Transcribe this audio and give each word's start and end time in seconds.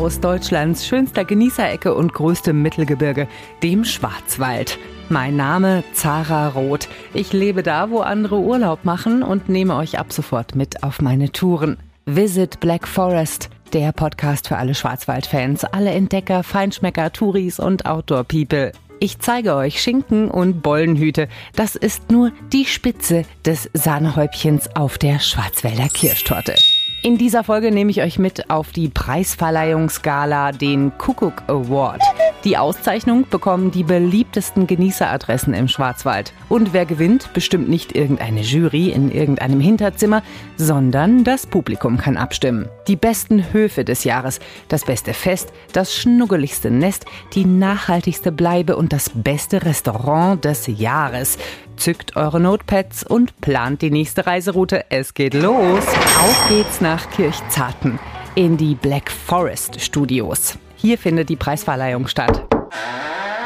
aus 0.00 0.18
Deutschlands 0.18 0.86
schönster 0.86 1.26
Genießerecke 1.26 1.94
und 1.94 2.14
größtem 2.14 2.60
Mittelgebirge, 2.62 3.28
dem 3.62 3.84
Schwarzwald. 3.84 4.78
Mein 5.10 5.36
Name 5.36 5.84
Zara 5.92 6.48
Roth. 6.48 6.88
Ich 7.12 7.34
lebe 7.34 7.62
da, 7.62 7.90
wo 7.90 7.98
andere 7.98 8.38
Urlaub 8.38 8.86
machen 8.86 9.22
und 9.22 9.50
nehme 9.50 9.76
euch 9.76 9.98
ab 9.98 10.10
sofort 10.10 10.54
mit 10.54 10.82
auf 10.84 11.02
meine 11.02 11.32
Touren. 11.32 11.76
Visit 12.06 12.60
Black 12.60 12.88
Forest, 12.88 13.50
der 13.74 13.92
Podcast 13.92 14.48
für 14.48 14.56
alle 14.56 14.74
Schwarzwaldfans, 14.74 15.64
alle 15.64 15.90
Entdecker, 15.90 16.44
Feinschmecker, 16.44 17.12
Touris 17.12 17.60
und 17.60 17.84
Outdoor-People. 17.84 18.72
Ich 19.00 19.18
zeige 19.18 19.54
euch 19.54 19.82
Schinken 19.82 20.30
und 20.30 20.62
Bollenhüte. 20.62 21.28
Das 21.56 21.76
ist 21.76 22.10
nur 22.10 22.32
die 22.54 22.64
Spitze 22.64 23.26
des 23.44 23.68
Sahnehäubchens 23.74 24.74
auf 24.74 24.96
der 24.96 25.18
Schwarzwälder 25.18 25.88
Kirschtorte. 25.88 26.54
In 27.02 27.16
dieser 27.16 27.44
Folge 27.44 27.70
nehme 27.70 27.90
ich 27.90 28.02
euch 28.02 28.18
mit 28.18 28.50
auf 28.50 28.72
die 28.72 28.90
Preisverleihungsgala, 28.90 30.52
den 30.52 30.92
Kuckuck 30.98 31.42
Award. 31.46 32.02
Die 32.44 32.58
Auszeichnung 32.58 33.26
bekommen 33.28 33.70
die 33.70 33.84
beliebtesten 33.84 34.66
Genießeradressen 34.66 35.54
im 35.54 35.66
Schwarzwald. 35.66 36.34
Und 36.50 36.74
wer 36.74 36.84
gewinnt, 36.84 37.32
bestimmt 37.32 37.70
nicht 37.70 37.94
irgendeine 37.94 38.42
Jury 38.42 38.90
in 38.90 39.10
irgendeinem 39.10 39.60
Hinterzimmer, 39.60 40.22
sondern 40.58 41.24
das 41.24 41.46
Publikum 41.46 41.96
kann 41.96 42.18
abstimmen. 42.18 42.68
Die 42.86 42.96
besten 42.96 43.50
Höfe 43.50 43.82
des 43.84 44.04
Jahres, 44.04 44.38
das 44.68 44.84
beste 44.84 45.14
Fest, 45.14 45.54
das 45.72 45.94
schnuggeligste 45.94 46.70
Nest, 46.70 47.06
die 47.34 47.46
nachhaltigste 47.46 48.30
Bleibe 48.30 48.76
und 48.76 48.92
das 48.92 49.10
beste 49.14 49.64
Restaurant 49.64 50.44
des 50.44 50.66
Jahres. 50.66 51.38
Zückt 51.80 52.14
eure 52.14 52.40
Notepads 52.40 53.04
und 53.04 53.40
plant 53.40 53.80
die 53.80 53.90
nächste 53.90 54.26
Reiseroute. 54.26 54.84
Es 54.90 55.14
geht 55.14 55.32
los. 55.32 55.82
Auf 56.18 56.48
geht's 56.50 56.82
nach 56.82 57.08
Kirchzarten 57.08 57.98
in 58.34 58.58
die 58.58 58.74
Black 58.74 59.10
Forest 59.10 59.80
Studios. 59.80 60.58
Hier 60.76 60.98
findet 60.98 61.30
die 61.30 61.36
Preisverleihung 61.36 62.06
statt. 62.06 62.44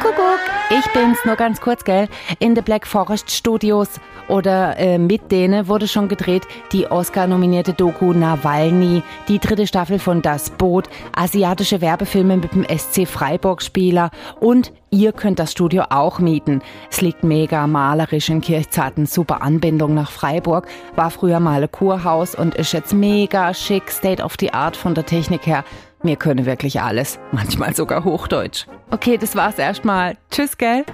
Kuckuck, 0.03 0.41
ich 0.71 0.93
bin's 0.93 1.19
nur 1.25 1.37
ganz 1.37 1.61
kurz, 1.61 1.85
gell? 1.85 2.09
In 2.39 2.55
the 2.55 2.63
Black 2.63 2.87
Forest 2.87 3.31
Studios 3.31 3.89
oder 4.29 4.79
äh, 4.79 4.99
mit 4.99 5.31
denen 5.31 5.69
wurde 5.69 5.87
schon 5.87 6.09
gedreht 6.09 6.47
die 6.73 6.87
Oscar-nominierte 6.87 7.75
Doku 7.75 8.13
Nawalny, 8.13 9.03
die 9.29 9.39
dritte 9.39 9.67
Staffel 9.67 9.99
von 9.99 10.23
Das 10.23 10.51
Boot, 10.51 10.89
asiatische 11.15 11.81
Werbefilme 11.81 12.39
mit 12.39 12.55
dem 12.55 12.65
SC 12.65 13.07
Freiburg-Spieler 13.07 14.11
und 14.41 14.73
ihr 14.91 15.13
könnt 15.13 15.39
das 15.39 15.53
Studio 15.53 15.85
auch 15.91 16.19
mieten. 16.19 16.63
Es 16.91 17.01
liegt 17.01 17.25
mega 17.25 17.67
malerisch 17.67 18.31
in 18.31 18.41
Kirchzarten, 18.41 19.07
super 19.07 19.43
Anbindung 19.43 19.95
nach 19.95 20.11
Freiburg, 20.11 20.67
war 20.97 21.11
früher 21.11 21.41
mal 21.41 21.63
ein 21.63 21.71
Kurhaus 21.71 22.35
und 22.35 22.55
ist 22.55 22.73
jetzt 22.73 22.95
mega 22.95 23.53
schick, 23.53 23.91
state 23.91 24.23
of 24.23 24.37
the 24.41 24.53
art 24.53 24.77
von 24.77 24.95
der 24.95 25.05
Technik 25.05 25.47
her. 25.47 25.65
Mir 26.03 26.17
könne 26.17 26.45
wirklich 26.45 26.83
alles, 26.83 27.19
manchmal 27.33 27.75
sogar 27.75 28.05
Hochdeutsch. 28.05 28.67
Okay, 28.91 29.17
das 29.17 29.35
war's 29.35 29.59
erstmal. 29.59 30.19
Tschüss, 30.31 30.54
gell? 30.59 30.85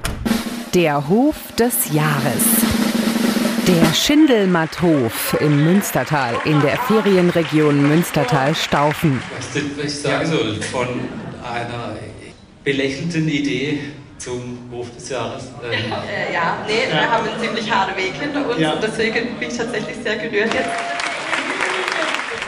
Der 0.74 1.08
Hof 1.08 1.36
des 1.58 1.92
Jahres. 1.92 2.44
Der 3.66 3.94
Schindelmatthof 3.94 5.36
im 5.40 5.64
Münstertal, 5.64 6.34
in 6.44 6.60
der 6.60 6.76
Ferienregion 6.76 7.88
Münstertal-Staufen. 7.88 9.22
Was 9.38 9.84
ich 9.84 10.00
sagen 10.00 10.26
soll, 10.26 10.60
von 10.62 10.88
einer 11.42 11.96
belächelten 12.64 13.28
Idee 13.28 13.80
zum 14.18 14.58
Hof 14.70 14.94
des 14.94 15.08
Jahres. 15.08 15.44
Ähm 15.62 15.72
äh, 15.72 16.32
ja, 16.32 16.58
nee, 16.66 16.92
wir 16.92 17.10
haben 17.10 17.28
einen 17.28 17.40
ziemlich 17.40 17.70
harten 17.70 17.96
Weg 17.96 18.12
hinter 18.20 18.48
uns 18.48 18.60
ja. 18.60 18.72
und 18.72 18.82
deswegen 18.82 19.36
bin 19.38 19.50
ich 19.50 19.56
tatsächlich 19.56 19.96
sehr 20.02 20.16
gerührt 20.16 20.52
jetzt. 20.52 20.68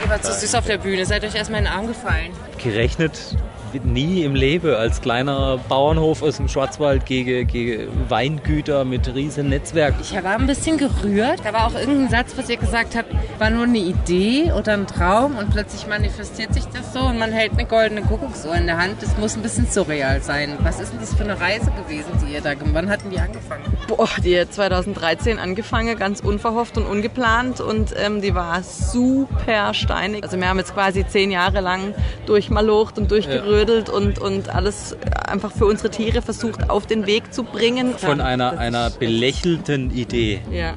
Ihr 0.03 0.11
wart 0.11 0.25
so 0.25 0.33
süß 0.33 0.55
auf 0.57 0.67
der 0.67 0.79
Bühne, 0.79 1.07
seid 1.07 1.25
euch 1.25 1.35
erstmal 1.35 1.61
in 1.61 1.67
den 1.67 1.73
Arm 1.73 1.87
gefallen. 1.87 2.33
Gerechnet 2.59 3.37
nie 3.81 4.25
im 4.25 4.35
Leben 4.35 4.75
als 4.75 5.01
kleiner 5.01 5.59
Bauernhof 5.69 6.23
aus 6.23 6.39
dem 6.39 6.49
Schwarzwald 6.49 7.07
gegen, 7.07 7.47
gegen 7.47 7.89
Weingüter 8.09 8.85
mit 8.85 9.15
riesen 9.15 9.49
Netzwerk. 9.49 9.95
Ich 10.01 10.13
war 10.13 10.39
ein 10.39 10.47
bisschen 10.47 10.79
gerührt. 10.79 11.41
Da 11.45 11.53
war 11.53 11.69
auch 11.69 11.75
irgendein 11.75 12.11
Satz, 12.11 12.35
was 12.37 12.49
ihr 12.49 12.57
gesagt 12.57 12.97
habt, 12.97 13.11
war 13.39 13.51
nur 13.51 13.65
eine 13.65 13.79
Idee 13.79 14.53
oder 14.53 14.73
ein 14.73 14.87
Traum 14.87 15.37
und 15.37 15.51
plötzlich 15.51 15.87
manifestiert 15.87 16.53
sich 16.53 16.65
das 16.65 16.93
so 16.93 17.01
und 17.01 17.19
man 17.19 17.33
hält 17.33 17.53
eine 17.53 17.65
goldene 17.65 18.03
Kuckucksuhr 18.03 18.55
in 18.57 18.67
der 18.67 18.79
Hand. 18.79 18.97
Das 19.01 19.17
muss 19.19 19.37
ein 19.37 19.43
bisschen 19.43 19.67
surreal 19.67 20.21
sein. 20.21 20.57
Was 20.63 20.81
ist 20.81 20.93
denn 20.93 21.01
das 21.01 21.15
für 21.15 21.25
eine 21.25 21.41
Reise 21.41 21.71
gewesen, 21.71 22.11
die 22.27 22.35
ihr 22.35 22.41
da 22.41 22.55
gemacht 22.55 22.73
Wann 22.73 22.89
hatten 22.89 23.11
die 23.11 23.19
angefangen? 23.19 23.65
Boah, 23.87 24.09
die 24.25 24.39
hat 24.41 24.53
2013 24.53 25.39
angefangen, 25.39 25.99
ganz 25.99 26.21
unverhofft 26.21 26.79
und 26.79 26.87
ungeplant 26.87 27.61
und 27.61 27.95
ähm, 27.97 28.23
die 28.23 28.35
war 28.35 28.63
super 28.63 29.75
steinig. 29.75 30.25
Also 30.25 30.39
wir 30.39 30.49
haben 30.49 30.59
jetzt 30.59 30.73
quasi 30.73 31.07
zehn 31.07 31.31
Jahre 31.31 31.61
lang 31.61 31.95
durchmalocht 32.27 32.99
und 32.99 33.11
durchgerührt. 33.11 33.62
Ja 33.62 33.62
gerödelt 33.65 33.89
und, 33.89 34.19
und 34.19 34.49
alles 34.55 34.97
einfach 35.27 35.53
für 35.53 35.67
unsere 35.67 35.91
Tiere 35.91 36.23
versucht 36.23 36.71
auf 36.71 36.87
den 36.87 37.07
Weg 37.07 37.33
zu 37.33 37.45
bringen. 37.45 37.95
Von 37.97 38.21
einer, 38.21 38.59
einer 38.59 38.91
belächelten 38.91 39.91
Idee. 39.91 40.41
Ja 40.51 40.75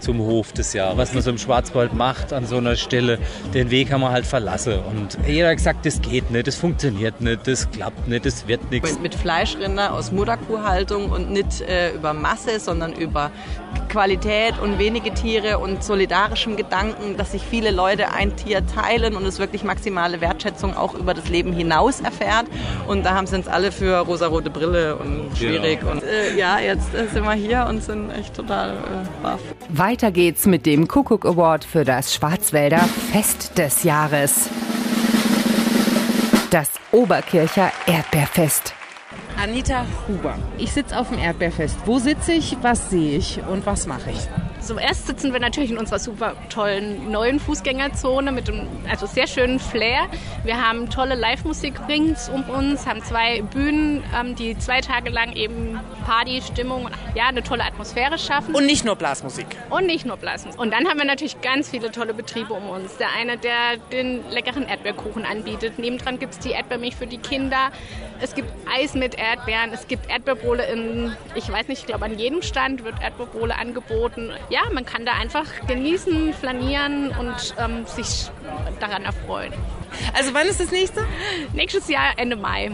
zum 0.00 0.18
Hof 0.18 0.52
des 0.52 0.72
Jahres. 0.72 0.98
Was 0.98 1.14
man 1.14 1.22
so 1.22 1.30
im 1.30 1.38
Schwarzwald 1.38 1.94
macht 1.94 2.32
an 2.32 2.46
so 2.46 2.56
einer 2.56 2.76
Stelle, 2.76 3.18
den 3.54 3.70
Weg 3.70 3.92
haben 3.92 4.00
wir 4.00 4.10
halt 4.10 4.26
verlassen. 4.26 4.78
Und 4.90 5.18
jeder 5.26 5.48
hat 5.48 5.56
gesagt, 5.56 5.86
das 5.86 6.00
geht 6.00 6.30
nicht, 6.30 6.46
das 6.46 6.56
funktioniert 6.56 7.20
nicht, 7.20 7.46
das 7.46 7.70
klappt 7.70 8.08
nicht, 8.08 8.26
das 8.26 8.46
wird 8.48 8.70
nichts. 8.70 8.98
Mit 8.98 9.14
Fleischrinder 9.14 9.92
aus 9.92 10.12
Mutterkuhhaltung 10.12 11.10
und 11.10 11.30
nicht 11.30 11.60
äh, 11.62 11.92
über 11.92 12.12
Masse, 12.12 12.60
sondern 12.60 12.92
über 12.92 13.30
Qualität 13.88 14.58
und 14.60 14.78
wenige 14.78 15.12
Tiere 15.14 15.58
und 15.58 15.82
solidarischem 15.82 16.56
Gedanken, 16.56 17.16
dass 17.16 17.32
sich 17.32 17.42
viele 17.42 17.70
Leute 17.70 18.12
ein 18.12 18.36
Tier 18.36 18.64
teilen 18.66 19.16
und 19.16 19.24
es 19.24 19.38
wirklich 19.38 19.64
maximale 19.64 20.20
Wertschätzung 20.20 20.76
auch 20.76 20.94
über 20.94 21.14
das 21.14 21.28
Leben 21.28 21.52
hinaus 21.52 22.00
erfährt. 22.00 22.46
Und 22.86 23.04
da 23.04 23.14
haben 23.14 23.26
sie 23.26 23.36
uns 23.36 23.48
alle 23.48 23.72
für 23.72 23.98
rosarote 23.98 24.50
Brille 24.50 24.96
und 24.96 25.36
schwierig. 25.36 25.80
Ja. 25.82 25.90
Und 25.90 26.02
äh, 26.02 26.36
ja, 26.36 26.58
jetzt 26.58 26.94
äh, 26.94 27.06
sind 27.08 27.24
wir 27.24 27.32
hier 27.32 27.66
und 27.68 27.82
sind 27.82 28.10
echt 28.10 28.34
total 28.34 28.70
äh, 28.70 29.22
baff. 29.22 29.40
Weiter 29.90 30.12
geht's 30.12 30.46
mit 30.46 30.66
dem 30.66 30.86
Kuckuck 30.86 31.26
Award 31.26 31.64
für 31.64 31.84
das 31.84 32.14
Schwarzwälder 32.14 32.78
Fest 32.78 33.58
des 33.58 33.82
Jahres. 33.82 34.48
Das 36.52 36.70
Oberkircher 36.92 37.72
Erdbeerfest. 37.88 38.72
Anita 39.36 39.84
Huber. 40.06 40.38
Ich 40.58 40.70
sitze 40.70 40.96
auf 40.96 41.08
dem 41.08 41.18
Erdbeerfest. 41.18 41.76
Wo 41.86 41.98
sitze 41.98 42.34
ich, 42.34 42.56
was 42.62 42.90
sehe 42.90 43.18
ich 43.18 43.40
und 43.42 43.66
was 43.66 43.88
mache 43.88 44.12
ich? 44.12 44.28
Zuerst 44.60 45.06
sitzen 45.06 45.32
wir 45.32 45.40
natürlich 45.40 45.70
in 45.70 45.78
unserer 45.78 45.98
super 45.98 46.34
tollen 46.50 47.10
neuen 47.10 47.40
Fußgängerzone 47.40 48.30
mit 48.30 48.48
einem 48.48 48.68
also 48.88 49.06
sehr 49.06 49.26
schönen 49.26 49.58
Flair. 49.58 50.06
Wir 50.44 50.60
haben 50.60 50.90
tolle 50.90 51.14
Live-Musik 51.14 51.74
rings 51.88 52.28
um 52.28 52.42
uns, 52.50 52.86
haben 52.86 53.02
zwei 53.02 53.40
Bühnen, 53.40 54.04
ähm, 54.18 54.36
die 54.36 54.56
zwei 54.58 54.80
Tage 54.82 55.08
lang 55.10 55.32
eben 55.32 55.80
Party, 56.06 56.42
Stimmung, 56.42 56.88
ja, 57.14 57.28
eine 57.28 57.42
tolle 57.42 57.64
Atmosphäre 57.64 58.18
schaffen. 58.18 58.54
Und 58.54 58.66
nicht 58.66 58.84
nur 58.84 58.96
Blasmusik. 58.96 59.46
Und 59.70 59.86
nicht 59.86 60.04
nur 60.04 60.18
Blasmusik. 60.18 60.60
Und 60.60 60.72
dann 60.72 60.86
haben 60.86 60.98
wir 60.98 61.06
natürlich 61.06 61.40
ganz 61.40 61.70
viele 61.70 61.90
tolle 61.90 62.12
Betriebe 62.12 62.52
um 62.52 62.68
uns. 62.68 62.96
Der 62.98 63.08
eine, 63.18 63.38
der 63.38 63.78
den 63.90 64.28
leckeren 64.30 64.68
Erdbeerkuchen 64.68 65.24
anbietet. 65.24 65.78
Nebendran 65.78 66.18
gibt 66.18 66.34
es 66.34 66.38
die 66.38 66.50
Erdbeermilch 66.50 66.96
für 66.96 67.06
die 67.06 67.18
Kinder. 67.18 67.70
Es 68.20 68.34
gibt 68.34 68.50
Eis 68.70 68.94
mit 68.94 69.18
Erdbeeren. 69.18 69.72
Es 69.72 69.88
gibt 69.88 70.10
Erdbeerbrole 70.10 70.66
in, 70.66 71.16
ich 71.34 71.50
weiß 71.50 71.68
nicht, 71.68 71.80
ich 71.80 71.86
glaube 71.86 72.04
an 72.04 72.18
jedem 72.18 72.42
Stand 72.42 72.84
wird 72.84 73.00
Erdbeerbrole 73.00 73.56
angeboten 73.56 74.30
ja, 74.50 74.62
man 74.72 74.84
kann 74.84 75.06
da 75.06 75.12
einfach 75.12 75.46
genießen, 75.66 76.34
flanieren 76.34 77.10
und 77.18 77.54
ähm, 77.58 77.86
sich 77.86 78.30
daran 78.80 79.04
erfreuen. 79.04 79.52
Also 80.16 80.34
wann 80.34 80.46
ist 80.46 80.60
das 80.60 80.70
nächste? 80.70 81.04
Nächstes 81.52 81.88
Jahr 81.88 82.12
Ende 82.16 82.36
Mai. 82.36 82.72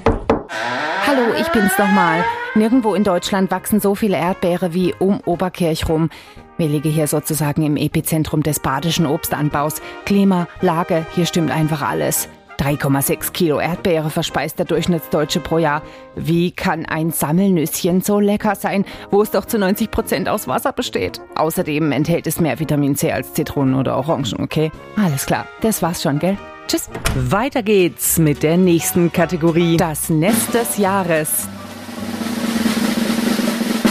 Hallo, 1.07 1.35
ich 1.39 1.49
bin's 1.49 1.77
nochmal. 1.79 2.25
Nirgendwo 2.55 2.95
in 2.95 3.05
Deutschland 3.05 3.51
wachsen 3.51 3.81
so 3.81 3.95
viele 3.95 4.17
Erdbeere 4.17 4.73
wie 4.73 4.95
um 4.99 5.21
Oberkirch 5.21 5.89
rum. 5.89 6.09
Wir 6.57 6.69
liegen 6.69 6.91
hier 6.91 7.07
sozusagen 7.07 7.63
im 7.63 7.77
Epizentrum 7.77 8.43
des 8.43 8.61
badischen 8.61 9.07
Obstanbaus. 9.07 9.83
Klima, 10.07 10.49
Lage, 10.63 11.05
hier 11.15 11.27
stimmt 11.27 11.51
einfach 11.51 11.83
alles. 11.83 12.29
3,6 12.59 13.33
Kilo 13.33 13.61
Erdbeere 13.61 14.11
verspeist 14.11 14.59
der 14.59 14.67
Durchschnittsdeutsche 14.67 15.41
pro 15.41 15.59
Jahr. 15.59 15.83
Wie 16.15 16.51
kann 16.51 16.87
ein 16.87 17.11
Sammelnüsschen 17.11 18.01
so 18.01 18.19
lecker 18.19 18.55
sein, 18.55 18.85
wo 19.11 19.23
es 19.23 19.31
doch 19.31 19.45
zu 19.45 19.59
90 19.59 19.91
Prozent 19.91 20.29
aus 20.29 20.49
Wasser 20.49 20.73
besteht? 20.73 21.21
Außerdem 21.35 21.93
enthält 21.93 22.27
es 22.27 22.41
mehr 22.41 22.59
Vitamin 22.59 22.97
C 22.97 23.13
als 23.13 23.35
Zitronen 23.35 23.75
oder 23.75 23.97
Orangen, 23.97 24.41
okay? 24.41 24.71
Alles 24.97 25.27
klar, 25.27 25.47
das 25.61 25.83
war's 25.83 26.03
schon, 26.03 26.19
gell? 26.19 26.37
Tschüss. 26.67 26.89
Weiter 27.15 27.63
geht's 27.63 28.19
mit 28.19 28.43
der 28.43 28.57
nächsten 28.57 29.13
Kategorie. 29.13 29.77
Das 29.77 30.11
Nest 30.11 30.53
des 30.55 30.79
Jahres. 30.79 31.47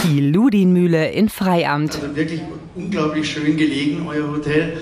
Die 0.04 0.20
Ludinmühle 0.20 1.10
in 1.10 1.28
Freiamt. 1.28 1.94
Also 1.94 2.14
wirklich 2.14 2.42
unglaublich 2.74 3.30
schön 3.30 3.56
gelegen, 3.56 4.06
euer 4.06 4.28
Hotel. 4.30 4.76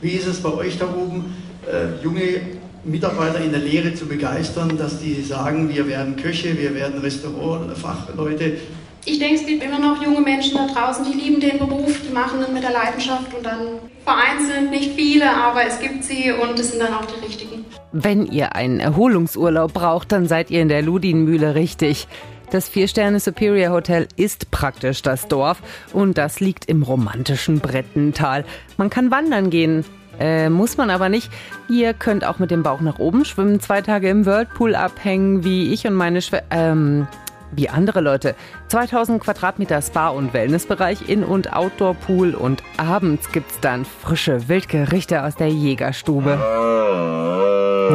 Wie 0.00 0.10
ist 0.10 0.26
es 0.26 0.40
bei 0.40 0.52
euch 0.52 0.78
da 0.78 0.86
oben? 0.86 1.34
Äh, 1.66 2.02
junge 2.02 2.40
Mitarbeiter 2.84 3.40
in 3.40 3.52
der 3.52 3.60
Lehre 3.60 3.94
zu 3.94 4.06
begeistern, 4.06 4.76
dass 4.76 5.00
die 5.00 5.20
sagen, 5.22 5.68
wir 5.68 5.86
werden 5.86 6.16
Köche, 6.16 6.58
wir 6.58 6.74
werden 6.74 7.00
Restaurantfachleute. 7.00 8.56
Ich 9.04 9.18
denke, 9.18 9.34
es 9.34 9.46
gibt 9.46 9.64
immer 9.64 9.78
noch 9.78 10.02
junge 10.02 10.20
Menschen 10.20 10.56
da 10.56 10.66
draußen, 10.66 11.04
die 11.04 11.18
lieben 11.18 11.40
den 11.40 11.58
Beruf, 11.58 12.00
die 12.08 12.12
machen 12.12 12.40
ihn 12.46 12.54
mit 12.54 12.62
der 12.62 12.70
Leidenschaft 12.70 13.34
und 13.36 13.44
dann 13.44 13.58
vereinzelt, 14.04 14.70
nicht 14.70 14.92
viele, 14.94 15.28
aber 15.28 15.64
es 15.66 15.80
gibt 15.80 16.04
sie 16.04 16.32
und 16.32 16.58
es 16.58 16.70
sind 16.70 16.80
dann 16.80 16.94
auch 16.94 17.04
die 17.06 17.24
richtigen. 17.24 17.64
Wenn 17.92 18.26
ihr 18.26 18.54
einen 18.54 18.78
Erholungsurlaub 18.78 19.72
braucht, 19.72 20.12
dann 20.12 20.26
seid 20.26 20.50
ihr 20.50 20.62
in 20.62 20.68
der 20.68 20.82
Ludinmühle 20.82 21.54
richtig. 21.54 22.06
Das 22.50 22.68
Vier-Sterne 22.68 23.18
Superior 23.18 23.72
Hotel 23.72 24.06
ist 24.16 24.50
praktisch 24.50 25.02
das 25.02 25.26
Dorf 25.26 25.62
und 25.92 26.18
das 26.18 26.38
liegt 26.38 26.66
im 26.66 26.82
romantischen 26.82 27.60
Brettental. 27.60 28.44
Man 28.76 28.90
kann 28.90 29.10
wandern 29.10 29.50
gehen, 29.50 29.84
äh, 30.20 30.48
muss 30.48 30.76
man 30.76 30.90
aber 30.90 31.08
nicht. 31.08 31.30
Ihr 31.68 31.94
könnt 31.94 32.24
auch 32.24 32.38
mit 32.38 32.50
dem 32.50 32.62
Bauch 32.62 32.80
nach 32.80 32.98
oben 32.98 33.24
schwimmen, 33.24 33.60
zwei 33.60 33.82
Tage 33.82 34.08
im 34.08 34.26
Whirlpool 34.26 34.74
abhängen, 34.74 35.44
wie 35.44 35.72
ich 35.72 35.86
und 35.86 35.94
meine 35.94 36.22
Schwester. 36.22 36.46
Ähm, 36.50 37.06
wie 37.52 37.68
andere 37.68 38.00
Leute. 38.00 38.34
2000 38.68 39.22
Quadratmeter 39.22 39.80
Spa- 39.82 40.08
und 40.08 40.32
Wellnessbereich, 40.32 41.08
In- 41.08 41.22
und 41.24 41.52
Outdoor-Pool 41.52 42.34
und 42.34 42.62
abends 42.78 43.30
gibt's 43.30 43.60
dann 43.60 43.84
frische 43.84 44.48
Wildgerichte 44.48 45.22
aus 45.22 45.36
der 45.36 45.48
Jägerstube. 45.48 46.38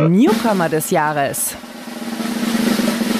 Newcomer 0.09 0.69
des 0.69 0.91
Jahres. 0.91 1.55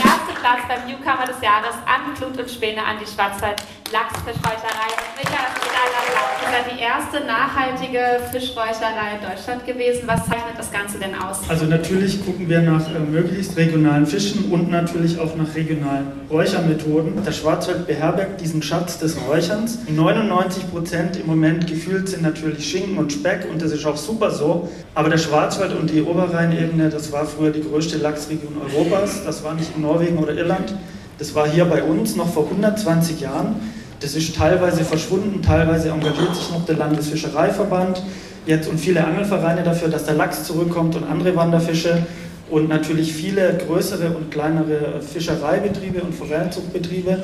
Erster 0.04 0.40
Platz 0.40 0.60
beim 0.68 0.88
Newcomer 0.88 1.26
des 1.26 1.42
Jahres 1.42 1.74
an 1.86 2.14
Glut 2.16 2.38
und 2.38 2.50
Späne 2.50 2.84
an 2.86 2.98
die 3.02 3.08
Schwarzwald 3.12 3.64
Lachsfischräucherei. 3.92 4.92
Das 5.16 5.24
ist 5.24 6.52
ja 6.52 6.76
die 6.76 6.82
erste 6.82 7.26
nachhaltige 7.26 8.20
Fischräucherei 8.32 9.16
in 9.20 9.30
Deutschland 9.30 9.66
gewesen. 9.66 10.04
Was 10.06 10.26
zeichnet 10.26 10.58
das 10.58 10.72
Ganze 10.72 11.00
denn 11.00 11.16
aus? 11.16 11.40
Also 11.50 11.66
natürlich 11.66 12.26
gucken 12.26 12.50
wir 12.50 12.62
nach 12.62 12.94
äh, 12.94 13.00
möglichst 13.00 13.56
regionalen 13.58 14.06
Fischen 14.06 14.52
und 14.52 14.70
natürlich 14.70 15.20
auch 15.20 15.36
nach 15.36 15.56
regionalen 15.56 16.08
Räuchermethoden. 16.30 17.24
Der 17.24 17.32
Schwarzwald 17.32 17.88
beherbergt 17.88 18.42
diesen 18.42 18.62
Schatz 18.62 19.00
des 19.00 19.18
Räucherns. 19.28 19.80
99 19.88 20.70
Prozent 20.72 21.18
im 21.18 21.28
Moment 21.28 21.68
gefühlt 21.68 22.10
sind 22.10 22.24
natürlich 22.24 22.70
Schinken 22.70 22.98
und 22.98 23.12
Speck 23.14 23.48
und 23.52 23.62
das 23.62 23.72
ist 23.72 23.86
auch 23.86 23.98
super 23.98 24.32
so. 24.32 24.70
Aber 24.96 25.10
der 25.10 25.18
Schwarzwald 25.18 25.74
und 25.74 25.90
die 25.90 26.02
Oberrheinebene, 26.02 26.90
das 26.90 27.12
war 27.12 27.26
früher 27.26 27.52
die 27.52 27.62
größte 27.62 27.98
Lachsregion 27.98 28.56
Europas. 28.62 29.24
Das 29.26 29.44
war 29.44 29.54
nicht 29.54 29.76
in 29.76 29.82
Norwegen 29.82 30.18
oder 30.18 30.34
Irland. 30.34 30.74
Das 31.20 31.34
war 31.34 31.50
hier 31.50 31.66
bei 31.66 31.84
uns 31.84 32.16
noch 32.16 32.32
vor 32.32 32.44
120 32.44 33.22
Jahren. 33.22 33.56
Das 34.00 34.14
ist 34.14 34.36
teilweise 34.36 34.84
verschwunden, 34.84 35.42
teilweise 35.42 35.90
engagiert 35.90 36.36
sich 36.36 36.52
noch 36.52 36.66
der 36.66 36.76
Landesfischereiverband 36.76 38.04
jetzt 38.46 38.70
und 38.70 38.80
viele 38.80 39.04
Angelvereine 39.04 39.64
dafür, 39.64 39.90
dass 39.90 40.06
der 40.06 40.14
Lachs 40.14 40.44
zurückkommt 40.44 40.96
und 40.96 41.04
andere 41.04 41.36
Wanderfische 41.36 42.06
und 42.50 42.70
natürlich 42.70 43.12
viele 43.14 43.58
größere 43.58 44.10
und 44.10 44.32
kleinere 44.32 45.02
Fischereibetriebe 45.02 46.02
und 46.02 46.14
Forellzuchtbetriebe, 46.14 47.24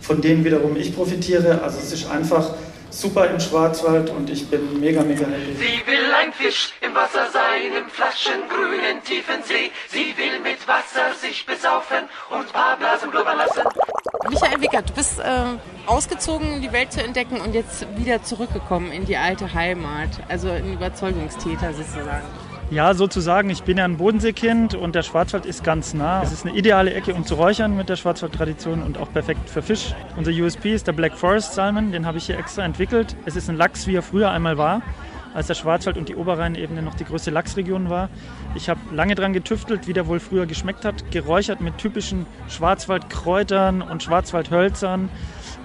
von 0.00 0.20
denen 0.20 0.44
wiederum 0.44 0.76
ich 0.76 0.94
profitiere. 0.94 1.62
Also 1.62 1.78
es 1.78 1.92
ist 1.92 2.10
einfach 2.10 2.50
super 2.90 3.28
im 3.28 3.40
Schwarzwald 3.40 4.10
und 4.10 4.30
ich 4.30 4.46
bin 4.48 4.78
mega, 4.78 5.02
mega 5.02 5.26
happy. 5.26 5.56
Sie 5.58 5.90
will 5.90 6.12
ein 6.22 6.32
Fisch 6.32 6.72
im 6.80 6.94
Wasser 6.94 7.26
sein, 7.32 7.72
im 7.76 7.88
flaschengrünen 7.90 9.02
tiefen 9.04 9.42
See. 9.42 9.72
Sie 9.88 10.14
will 10.16 10.38
mit 10.42 10.66
Wasser 10.68 11.14
sich 11.20 11.44
besaufen 11.44 12.08
und 12.30 12.52
paar 12.52 12.76
Blasen 12.76 13.10
blubbern 13.10 13.38
lassen. 13.38 13.62
Michael 14.30 14.60
Wickert, 14.62 14.90
du 14.90 14.94
bist 14.94 15.20
äh, 15.20 15.24
ausgezogen, 15.86 16.62
die 16.62 16.72
Welt 16.72 16.92
zu 16.92 17.02
entdecken 17.02 17.40
und 17.40 17.54
jetzt 17.54 17.86
wieder 17.96 18.22
zurückgekommen 18.22 18.90
in 18.90 19.04
die 19.04 19.16
alte 19.16 19.52
Heimat, 19.52 20.08
also 20.28 20.50
ein 20.50 20.72
Überzeugungstäter 20.72 21.74
sozusagen. 21.74 22.26
Ja, 22.70 22.94
sozusagen. 22.94 23.50
Ich 23.50 23.62
bin 23.62 23.76
ja 23.76 23.84
ein 23.84 23.98
Bodenseekind 23.98 24.74
und 24.74 24.94
der 24.94 25.02
Schwarzwald 25.02 25.44
ist 25.44 25.62
ganz 25.62 25.92
nah. 25.92 26.22
Es 26.22 26.32
ist 26.32 26.46
eine 26.46 26.56
ideale 26.56 26.94
Ecke, 26.94 27.14
um 27.14 27.24
zu 27.24 27.34
räuchern 27.34 27.76
mit 27.76 27.90
der 27.90 27.96
Schwarzwaldtradition 27.96 28.82
und 28.82 28.96
auch 28.98 29.12
perfekt 29.12 29.50
für 29.50 29.62
Fisch. 29.62 29.94
Unser 30.16 30.30
USP 30.30 30.72
ist 30.74 30.86
der 30.86 30.92
Black 30.92 31.16
Forest 31.16 31.52
Salmon, 31.52 31.92
den 31.92 32.06
habe 32.06 32.16
ich 32.18 32.24
hier 32.26 32.38
extra 32.38 32.64
entwickelt. 32.64 33.16
Es 33.26 33.36
ist 33.36 33.50
ein 33.50 33.56
Lachs, 33.56 33.86
wie 33.86 33.94
er 33.94 34.02
früher 34.02 34.30
einmal 34.30 34.56
war, 34.56 34.80
als 35.34 35.48
der 35.48 35.54
Schwarzwald 35.54 35.98
und 35.98 36.08
die 36.08 36.16
Oberrheinebene 36.16 36.80
noch 36.80 36.94
die 36.94 37.04
größte 37.04 37.30
Lachsregion 37.30 37.90
war. 37.90 38.08
Ich 38.54 38.68
habe 38.68 38.80
lange 38.92 39.14
daran 39.14 39.32
getüftelt, 39.32 39.86
wie 39.86 39.92
der 39.92 40.06
wohl 40.06 40.20
früher 40.20 40.46
geschmeckt 40.46 40.84
hat, 40.84 41.10
geräuchert 41.10 41.60
mit 41.60 41.76
typischen 41.76 42.24
Schwarzwaldkräutern 42.48 43.82
und 43.82 44.02
Schwarzwaldhölzern. 44.02 45.10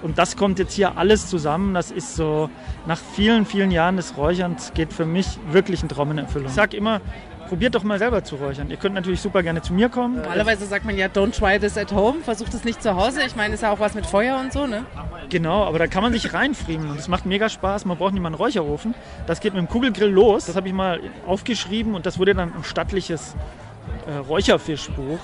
Und 0.02 0.18
das 0.18 0.36
kommt 0.36 0.58
jetzt 0.58 0.72
hier 0.72 0.96
alles 0.96 1.28
zusammen. 1.28 1.74
Das 1.74 1.90
ist 1.90 2.16
so, 2.16 2.50
nach 2.86 2.98
vielen, 2.98 3.46
vielen 3.46 3.70
Jahren 3.70 3.96
des 3.96 4.16
Räucherns 4.16 4.72
geht 4.74 4.92
für 4.92 5.04
mich 5.04 5.38
wirklich 5.50 5.82
ein 5.82 5.88
Traum 5.88 6.10
in 6.10 6.18
Erfüllung. 6.18 6.48
Ich 6.48 6.54
sage 6.54 6.76
immer, 6.76 7.00
probiert 7.50 7.74
doch 7.74 7.82
mal 7.82 7.98
selber 7.98 8.22
zu 8.22 8.36
räuchern. 8.36 8.70
Ihr 8.70 8.76
könnt 8.76 8.94
natürlich 8.94 9.20
super 9.20 9.42
gerne 9.42 9.60
zu 9.60 9.72
mir 9.74 9.88
kommen. 9.88 10.22
Normalerweise 10.22 10.66
sagt 10.66 10.84
man 10.84 10.96
ja, 10.96 11.08
don't 11.08 11.36
try 11.36 11.58
this 11.58 11.76
at 11.76 11.90
home, 11.90 12.20
versucht 12.20 12.54
es 12.54 12.62
nicht 12.62 12.80
zu 12.80 12.94
Hause. 12.94 13.22
Ich 13.26 13.34
meine, 13.34 13.54
ist 13.54 13.64
ja 13.64 13.72
auch 13.72 13.80
was 13.80 13.94
mit 13.94 14.06
Feuer 14.06 14.38
und 14.38 14.52
so, 14.52 14.68
ne? 14.68 14.86
Genau, 15.30 15.64
aber 15.64 15.80
da 15.80 15.88
kann 15.88 16.04
man 16.04 16.12
sich 16.12 16.32
reinfriemeln 16.32 16.92
und 16.92 16.98
es 17.00 17.08
macht 17.08 17.26
mega 17.26 17.48
Spaß. 17.48 17.86
Man 17.86 17.98
braucht 17.98 18.12
nicht 18.12 18.22
mal 18.22 18.28
einen 18.28 18.36
Räucherofen. 18.36 18.94
Das 19.26 19.40
geht 19.40 19.52
mit 19.52 19.60
dem 19.60 19.68
Kugelgrill 19.68 20.10
los. 20.10 20.46
Das 20.46 20.54
habe 20.54 20.68
ich 20.68 20.74
mal 20.74 21.00
aufgeschrieben 21.26 21.96
und 21.96 22.06
das 22.06 22.20
wurde 22.20 22.36
dann 22.36 22.54
ein 22.54 22.62
stattliches 22.62 23.34
äh, 24.06 24.14
Räucherfischbuch. 24.14 25.18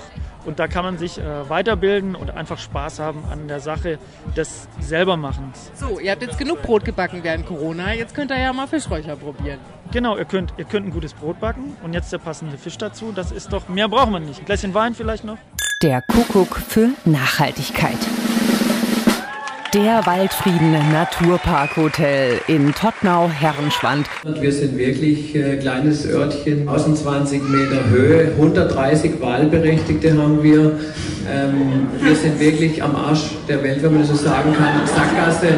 Und 0.46 0.58
da 0.60 0.68
kann 0.68 0.84
man 0.84 0.96
sich 0.96 1.18
äh, 1.18 1.48
weiterbilden 1.50 2.14
und 2.14 2.30
einfach 2.30 2.58
Spaß 2.58 3.00
haben 3.00 3.24
an 3.30 3.48
der 3.48 3.60
Sache 3.60 3.98
des 4.36 4.68
Selbermachens. 4.80 5.72
So, 5.74 5.98
ihr 5.98 6.12
habt 6.12 6.22
jetzt 6.22 6.38
genug 6.38 6.62
Brot 6.62 6.84
gebacken 6.84 7.20
während 7.22 7.46
Corona. 7.46 7.92
Jetzt 7.92 8.14
könnt 8.14 8.30
ihr 8.30 8.38
ja 8.38 8.52
mal 8.52 8.68
Fischräucher 8.68 9.16
probieren. 9.16 9.58
Genau, 9.92 10.16
ihr 10.16 10.24
könnt, 10.24 10.54
ihr 10.56 10.64
könnt 10.64 10.86
ein 10.86 10.92
gutes 10.92 11.14
Brot 11.14 11.40
backen 11.40 11.76
und 11.82 11.92
jetzt 11.92 12.12
der 12.12 12.18
passende 12.18 12.56
Fisch 12.56 12.78
dazu. 12.78 13.12
Das 13.12 13.32
ist 13.32 13.52
doch, 13.52 13.68
mehr 13.68 13.88
braucht 13.88 14.10
man 14.10 14.24
nicht. 14.24 14.40
Ein 14.40 14.46
Gläschen 14.46 14.72
Wein 14.72 14.94
vielleicht 14.94 15.24
noch. 15.24 15.38
Der 15.82 16.00
Kuckuck 16.02 16.56
für 16.56 16.90
Nachhaltigkeit. 17.04 17.98
Der 19.76 20.06
Waldfrieden 20.06 20.72
Naturparkhotel 20.90 22.40
in 22.46 22.72
Tottnau-Herrenschwand. 22.72 24.06
Wir 24.24 24.50
sind 24.50 24.78
wirklich 24.78 25.36
ein 25.36 25.58
kleines 25.58 26.08
Örtchen, 26.08 26.60
1020 26.60 27.42
Meter 27.42 27.86
Höhe, 27.90 28.32
130 28.38 29.20
Wahlberechtigte 29.20 30.16
haben 30.16 30.42
wir. 30.42 30.78
Ähm, 31.30 31.88
wir 32.00 32.16
sind 32.16 32.40
wirklich 32.40 32.82
am 32.82 32.96
Arsch 32.96 33.32
der 33.50 33.62
Welt, 33.62 33.82
wenn 33.82 33.92
man 33.92 34.00
das 34.00 34.08
so 34.08 34.16
sagen 34.16 34.54
kann. 34.54 34.86
Sackgasse. 34.86 35.48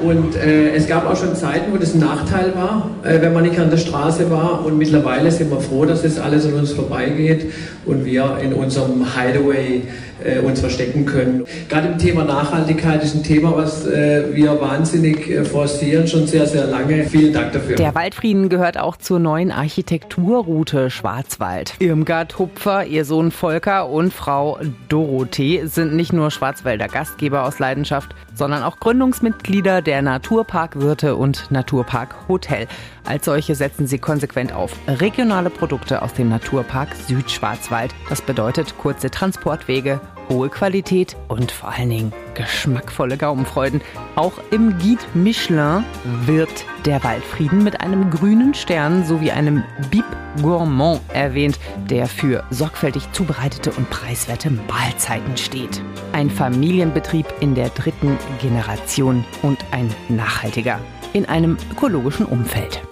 Und 0.00 0.36
äh, 0.36 0.74
es 0.74 0.86
gab 0.86 1.04
auch 1.10 1.16
schon 1.16 1.34
Zeiten, 1.34 1.72
wo 1.72 1.76
das 1.76 1.94
ein 1.94 2.00
Nachteil 2.00 2.54
war, 2.54 2.90
äh, 3.02 3.20
wenn 3.20 3.32
man 3.32 3.42
nicht 3.42 3.58
an 3.58 3.70
der 3.70 3.78
Straße 3.78 4.30
war. 4.30 4.64
Und 4.64 4.78
mittlerweile 4.78 5.32
sind 5.32 5.50
wir 5.50 5.60
froh, 5.60 5.86
dass 5.86 6.02
das 6.02 6.20
alles 6.20 6.46
an 6.46 6.52
uns 6.52 6.70
vorbeigeht 6.70 7.50
und 7.84 8.04
wir 8.04 8.38
in 8.40 8.52
unserem 8.52 9.06
Hideaway 9.16 9.82
äh, 10.24 10.38
uns 10.40 10.60
verstecken 10.60 11.04
können. 11.06 11.44
Gerade 11.68 11.88
im 11.88 11.98
Thema 11.98 12.24
Nachhaltigkeit 12.24 13.02
ist 13.02 13.14
ein 13.14 13.22
Thema, 13.22 13.56
was 13.56 13.86
äh, 13.86 14.34
wir 14.34 14.60
wahnsinnig 14.60 15.30
äh, 15.30 15.44
forcieren, 15.44 16.06
schon 16.06 16.26
sehr, 16.26 16.46
sehr 16.46 16.66
lange. 16.66 17.04
Vielen 17.04 17.32
Dank 17.32 17.52
dafür. 17.52 17.76
Der 17.76 17.94
Waldfrieden 17.94 18.48
gehört 18.48 18.78
auch 18.78 18.96
zur 18.96 19.18
neuen 19.18 19.50
Architekturroute 19.50 20.90
Schwarzwald. 20.90 21.74
Irmgard 21.78 22.38
Hupfer, 22.38 22.86
ihr 22.86 23.04
Sohn 23.04 23.30
Volker 23.30 23.88
und 23.88 24.12
Frau 24.12 24.58
Dorothee 24.88 25.66
sind 25.66 25.94
nicht 25.94 26.12
nur 26.12 26.30
Schwarzwälder 26.30 26.88
Gastgeber 26.88 27.44
aus 27.44 27.58
Leidenschaft, 27.58 28.14
sondern 28.34 28.62
auch 28.62 28.78
Gründungsmitglieder 28.78 29.82
der 29.82 30.02
Naturparkwirte 30.02 31.16
und 31.16 31.50
Naturpark 31.50 32.28
Hotel. 32.28 32.66
Als 33.04 33.24
solche 33.24 33.54
setzen 33.54 33.86
sie 33.86 33.98
konsequent 33.98 34.52
auf 34.52 34.72
regionale 34.88 35.50
Produkte 35.50 36.02
aus 36.02 36.12
dem 36.12 36.28
Naturpark 36.28 36.94
Südschwarzwald. 36.94 37.94
Das 38.08 38.20
bedeutet 38.20 38.76
kurze 38.78 39.10
Transportwege, 39.10 40.00
hohe 40.28 40.48
Qualität 40.48 41.16
und 41.28 41.50
vor 41.50 41.70
allen 41.70 41.90
Dingen 41.90 42.12
geschmackvolle 42.34 43.16
Gaumenfreuden. 43.16 43.80
Auch 44.14 44.34
im 44.50 44.78
Guide 44.78 45.02
Michelin 45.14 45.84
wird 46.24 46.64
der 46.84 47.02
Waldfrieden 47.04 47.64
mit 47.64 47.80
einem 47.80 48.10
grünen 48.10 48.54
Stern 48.54 49.04
sowie 49.04 49.30
einem 49.30 49.62
Bib 49.90 50.04
Gourmand 50.42 51.00
erwähnt, 51.12 51.58
der 51.88 52.06
für 52.06 52.44
sorgfältig 52.50 53.10
zubereitete 53.12 53.72
und 53.72 53.88
preiswerte 53.90 54.50
Mahlzeiten 54.50 55.36
steht. 55.36 55.82
Ein 56.12 56.30
Familienbetrieb 56.30 57.26
in 57.40 57.54
der 57.54 57.70
dritten 57.70 58.18
Generation 58.40 59.24
und 59.42 59.58
ein 59.70 59.92
nachhaltiger 60.08 60.78
in 61.12 61.26
einem 61.26 61.56
ökologischen 61.72 62.26
Umfeld. 62.26 62.82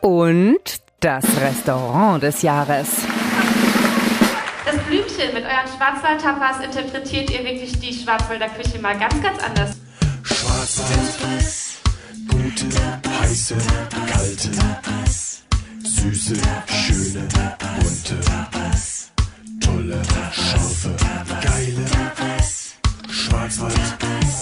Und 0.00 0.80
das 1.00 1.24
Restaurant 1.40 2.22
des 2.22 2.42
Jahres. 2.42 3.02
Das 4.64 4.76
Blümchen 5.16 5.34
mit 5.34 5.44
euren 5.44 5.66
Schwarzwald-Tapas 5.66 6.64
interpretiert 6.64 7.30
ihr 7.30 7.44
wirklich 7.44 7.78
die 7.78 7.92
Schwarzwälder 7.92 8.48
Küche 8.48 8.78
mal 8.80 8.98
ganz, 8.98 9.14
ganz 9.22 9.42
anders. 9.42 9.76
Schwarzwald, 10.22 11.48
gute, 12.28 13.00
heiße, 13.20 13.56
kalte, 14.12 14.50
süße, 15.84 16.34
schöne, 16.66 17.28
bunte, 17.76 18.20
tolle, 19.60 20.02
scharfe, 20.32 20.96
geile, 21.42 21.95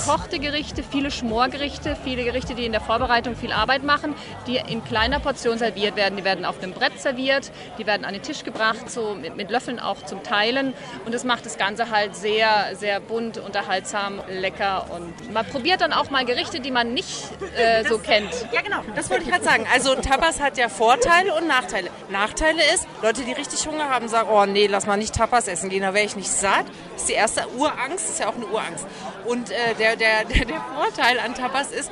Gekochte 0.05 0.39
Gerichte, 0.39 0.83
viele 0.83 1.11
Schmorgerichte, 1.11 1.97
viele 2.05 2.25
Gerichte, 2.25 2.55
die 2.55 2.65
in 2.65 2.73
der 2.73 2.81
Vorbereitung 2.81 3.35
viel 3.35 3.53
Arbeit 3.53 3.83
machen, 3.83 4.15
die 4.47 4.57
in 4.57 4.85
kleiner 4.85 5.19
Portion 5.19 5.59
serviert 5.59 5.97
werden. 5.97 6.17
Die 6.17 6.25
werden 6.25 6.45
auf 6.45 6.63
einem 6.63 6.73
Brett 6.73 7.01
serviert, 7.01 7.51
die 7.79 7.87
werden 7.87 8.05
an 8.05 8.13
den 8.13 8.23
Tisch 8.23 8.45
gebracht, 8.45 8.91
so 8.91 9.15
mit, 9.15 9.37
mit 9.37 9.51
Löffeln 9.51 9.81
auch 9.81 10.05
zum 10.05 10.23
Teilen. 10.23 10.75
Und 11.05 11.15
das 11.15 11.25
macht 11.25 11.45
das 11.47 11.59
Ganze 11.59 11.91
halt 11.91 12.15
sehr, 12.15 12.77
sehr 12.79 13.01
bunt, 13.01 13.39
unterhaltsam, 13.39 14.21
lecker. 14.29 14.87
Und 14.91 15.33
man 15.33 15.47
probiert 15.47 15.81
dann 15.81 15.93
auch 15.93 16.11
mal 16.11 16.25
Gerichte, 16.25 16.61
die 16.61 16.71
man 16.71 16.95
nicht 16.95 17.31
äh, 17.57 17.85
so 17.89 17.99
kennt. 17.99 18.31
Ja, 18.53 18.61
genau, 18.61 18.81
das 18.95 19.11
wollte 19.11 19.25
ich 19.25 19.31
gerade 19.31 19.45
sagen. 19.45 19.67
Also 19.73 19.95
Tapas 19.97 20.41
hat 20.41 20.57
ja 20.57 20.69
Vorteile 20.69 21.35
und 21.35 21.49
Nachteile. 21.49 21.91
Nachteile 22.11 22.61
ist, 22.75 22.87
Leute, 23.03 23.23
die 23.23 23.33
richtig 23.33 23.67
Hunger 23.67 23.89
haben, 23.89 24.09
sagen, 24.09 24.29
oh 24.31 24.47
nee, 24.47 24.67
lass 24.67 24.87
mal 24.87 24.97
nicht 24.97 25.15
Tapas 25.15 25.49
essen 25.49 25.71
gehen, 25.71 25.83
da 25.83 25.95
wäre 25.95 26.05
ich 26.05 26.17
nicht 26.17 26.31
satt. 26.31 26.67
Das 26.95 27.03
ist 27.03 27.09
die 27.09 27.15
erste 27.15 27.49
Urangst, 27.57 28.05
das 28.05 28.11
ist 28.11 28.21
ja 28.21 28.29
auch 28.29 28.37
eine 28.37 28.47
Urangst. 28.47 28.87
Und 29.27 29.51
äh, 29.51 29.75
der, 29.79 29.97
der, 29.97 30.25
der, 30.35 30.45
der 30.45 30.61
Vorteil 30.75 31.19
an 31.21 31.35
Tapas 31.35 31.71
ist, 31.71 31.91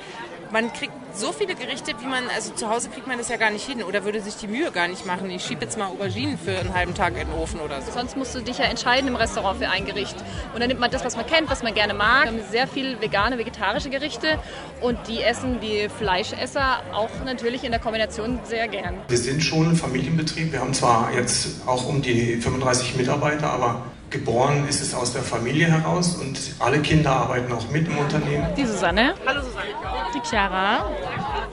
man 0.53 0.73
kriegt 0.73 0.93
so 1.15 1.33
viele 1.33 1.55
Gerichte, 1.55 1.93
wie 2.01 2.07
man, 2.07 2.25
also 2.35 2.53
zu 2.53 2.69
Hause 2.69 2.91
kriegt 2.91 3.07
man 3.07 3.19
das 3.19 3.29
ja 3.29 3.37
gar 3.37 3.51
nicht 3.51 3.67
hin 3.67 3.83
oder 3.83 4.05
würde 4.05 4.21
sich 4.21 4.37
die 4.37 4.47
Mühe 4.47 4.71
gar 4.71 4.87
nicht 4.87 5.07
machen. 5.07 5.31
Ich 5.31 5.45
schiebe 5.45 5.65
jetzt 5.65 5.79
mal 5.79 5.87
Auberginen 5.87 6.39
für 6.39 6.59
einen 6.59 6.75
halben 6.75 6.95
Tag 6.95 7.15
in 7.15 7.29
den 7.29 7.33
Ofen 7.33 7.61
oder 7.61 7.81
so. 7.83 7.91
Sonst 7.91 8.17
musst 8.17 8.35
du 8.35 8.41
dich 8.41 8.59
ja 8.59 8.67
entscheiden 8.67 9.09
im 9.09 9.17
Restaurant 9.17 9.59
für 9.59 9.69
ein 9.69 9.87
Gericht. 9.87 10.17
Und 10.53 10.61
dann 10.61 10.69
nimmt 10.69 10.81
man 10.81 10.91
das, 10.91 11.05
was 11.05 11.17
man 11.17 11.27
kennt, 11.27 11.51
was 11.51 11.63
man 11.63 11.75
gerne 11.75 11.95
mag. 11.95 12.25
Wir 12.25 12.33
haben 12.33 12.51
sehr 12.51 12.67
viel 12.67 13.01
vegane, 13.01 13.39
vegetarische 13.39 13.91
Gerichte 13.91 14.39
und 14.81 14.99
die 15.09 15.23
essen 15.23 15.61
die 15.61 15.89
Fleischesser 15.89 16.83
auch 16.93 17.11
natürlich 17.25 17.65
in 17.65 17.71
der 17.71 17.81
Kombination 17.81 18.39
sehr 18.45 18.69
gern. 18.69 18.97
Wir 19.09 19.19
sind 19.19 19.43
schon 19.43 19.71
ein 19.71 19.77
Familienbetrieb. 19.77 20.53
Wir 20.53 20.61
haben 20.61 20.75
zwar 20.75 21.13
jetzt 21.15 21.67
auch 21.67 21.87
um 21.87 22.03
die 22.03 22.37
35 22.37 22.97
Mitarbeiter, 22.97 23.51
aber 23.51 23.83
Geboren 24.13 24.69
ist 24.69 24.83
es 24.83 24.95
aus 24.95 25.15
der 25.15 25.23
Familie 25.23 25.69
heraus 25.69 26.17
und 26.17 26.39
alle 26.59 26.81
Kinder 26.81 27.13
arbeiten 27.13 27.51
auch 27.51 27.67
mit 27.71 27.89
im 27.89 27.97
Unternehmen. 27.97 28.47
Die 28.55 28.67
Susanne. 28.67 29.15
Hallo 29.27 29.41
Susanne. 29.41 29.69
Die 30.15 30.21
Chiara. 30.29 30.91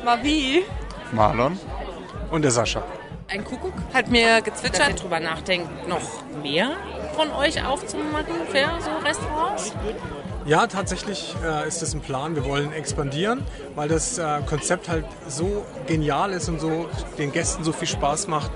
Mavi. 0.04 0.66
Marlon. 1.14 1.58
Und 2.30 2.42
der 2.42 2.52
Sascha. 2.52 2.84
Ein 3.30 3.46
Kuckuck 3.46 3.76
hat 3.94 4.10
mir 4.10 4.42
gezwitschert, 4.42 4.82
dass 4.82 4.90
ihr 4.90 4.96
drüber 4.96 5.22
nachdenkt, 5.22 5.88
noch 5.88 6.02
mehr 6.44 6.72
von 7.16 7.32
euch 7.32 7.66
aufzumachen 7.66 8.36
für 8.52 8.68
so 8.82 8.92
Restaurants. 9.08 9.74
Ja, 10.46 10.68
tatsächlich 10.68 11.36
äh, 11.46 11.68
ist 11.68 11.82
das 11.82 11.94
ein 11.94 12.02
Plan. 12.02 12.36
Wir 12.36 12.46
wollen 12.46 12.72
expandieren, 12.74 13.44
weil 13.76 13.88
das 13.88 14.18
äh, 14.18 14.42
Konzept 14.46 14.90
halt 14.90 15.06
so 15.28 15.66
genial 15.86 16.32
ist 16.32 16.50
und 16.50 16.60
so 16.60 16.88
den 17.18 17.32
Gästen 17.32 17.64
so 17.64 17.72
viel 17.72 17.88
Spaß 17.88 18.28
macht, 18.28 18.52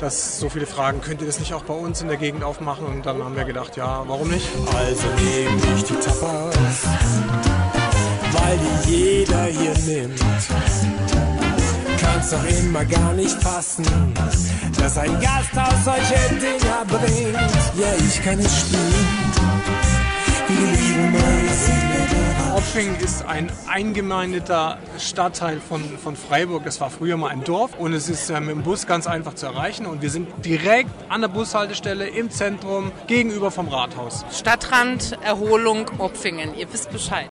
dass 0.00 0.38
so 0.38 0.48
viele 0.48 0.66
fragen, 0.66 1.00
könnt 1.00 1.20
ihr 1.20 1.26
das 1.26 1.38
nicht 1.38 1.54
auch 1.54 1.64
bei 1.64 1.74
uns 1.74 2.02
in 2.02 2.08
der 2.08 2.16
Gegend 2.16 2.44
aufmachen? 2.44 2.86
Und 2.86 3.06
dann 3.06 3.22
haben 3.22 3.36
wir 3.36 3.44
gedacht, 3.44 3.76
ja, 3.76 4.04
warum 4.06 4.28
nicht? 4.28 4.46
Also 4.76 5.06
nehme 5.16 5.76
ich 5.76 5.84
die 5.84 5.94
Tapas, 5.94 6.86
weil 8.32 8.58
die 8.86 8.90
jeder 8.90 9.44
hier 9.44 9.74
nimmt. 9.86 10.20
Kann's 12.00 12.30
doch 12.30 12.44
immer 12.44 12.84
gar 12.84 13.12
nicht 13.14 13.42
fassen, 13.42 13.86
dass 14.78 14.98
ein 14.98 15.18
Gasthaus 15.20 15.84
solche 15.84 16.34
Dinger 16.34 16.84
bringt. 16.86 17.34
Ja, 17.78 17.94
ich 18.06 18.22
kann 18.22 18.38
es 18.38 18.60
spielen. 18.60 19.68
Wir 20.48 20.66
lieben 20.66 21.27
Opfing 22.68 22.96
ist 22.96 23.24
ein 23.24 23.50
eingemeindeter 23.66 24.76
Stadtteil 24.98 25.58
von, 25.58 25.80
von 25.96 26.16
Freiburg. 26.16 26.64
Das 26.64 26.82
war 26.82 26.90
früher 26.90 27.16
mal 27.16 27.28
ein 27.28 27.42
Dorf 27.42 27.78
und 27.78 27.94
es 27.94 28.10
ist 28.10 28.28
äh, 28.28 28.40
mit 28.40 28.50
dem 28.50 28.62
Bus 28.62 28.86
ganz 28.86 29.06
einfach 29.06 29.34
zu 29.34 29.46
erreichen. 29.46 29.86
Und 29.86 30.02
wir 30.02 30.10
sind 30.10 30.28
direkt 30.44 30.90
an 31.08 31.22
der 31.22 31.28
Bushaltestelle 31.28 32.06
im 32.08 32.30
Zentrum 32.30 32.92
gegenüber 33.06 33.50
vom 33.50 33.68
Rathaus. 33.68 34.22
Stadtrand, 34.30 35.18
Erholung, 35.24 35.86
Opfingen. 35.96 36.54
Ihr 36.58 36.70
wisst 36.70 36.92
Bescheid. 36.92 37.30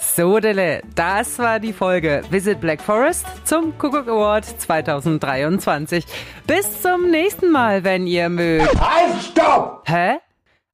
Sodele, 0.00 0.80
das 0.94 1.38
war 1.38 1.60
die 1.60 1.74
Folge 1.74 2.22
Visit 2.30 2.62
Black 2.62 2.80
Forest 2.80 3.26
zum 3.44 3.76
Kuckuck 3.76 4.08
Award 4.08 4.46
2023. 4.46 6.06
Bis 6.46 6.80
zum 6.80 7.10
nächsten 7.10 7.50
Mal, 7.50 7.84
wenn 7.84 8.06
ihr 8.06 8.30
mögt. 8.30 8.80
Halt, 8.80 9.22
stopp! 9.22 9.82
Hä? 9.86 10.16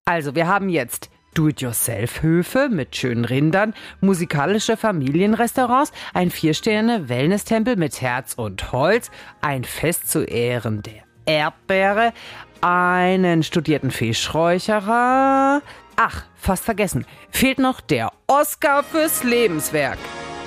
Also, 0.05 0.37
wir 0.37 0.47
haben 0.47 0.69
jetzt 0.69 1.11
Do-it-yourself-Höfe 1.37 2.71
mit 2.71 2.97
schönen 2.97 3.27
Rindern, 3.27 3.75
musikalische 4.01 4.77
Familienrestaurants, 4.79 5.93
ein 6.15 6.31
Vier-Sterne-Wellness-Tempel 6.31 7.77
mit 7.77 8.01
Herz 8.01 8.33
und 8.35 8.73
Holz, 8.73 9.11
ein 9.43 9.65
Fest 9.65 10.11
zu 10.11 10.25
Ehren 10.25 10.83
der 10.83 11.03
Erdbeere, 11.27 12.15
einen 12.63 13.43
studierten 13.43 13.91
Fischräucherer. 13.91 15.61
Ach, 15.97 16.25
fast 16.37 16.65
vergessen. 16.65 17.05
Fehlt 17.31 17.59
noch 17.59 17.83
der 17.83 18.13
Oscar 18.29 18.83
fürs 18.83 19.23
Lebenswerk. 19.23 19.99